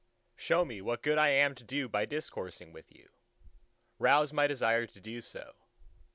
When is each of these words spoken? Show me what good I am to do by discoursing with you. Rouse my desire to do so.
Show 0.35 0.65
me 0.65 0.81
what 0.81 1.03
good 1.03 1.19
I 1.19 1.27
am 1.29 1.53
to 1.53 1.63
do 1.63 1.87
by 1.87 2.05
discoursing 2.05 2.73
with 2.73 2.91
you. 2.91 3.09
Rouse 3.99 4.33
my 4.33 4.47
desire 4.47 4.87
to 4.87 4.99
do 4.99 5.21
so. 5.21 5.53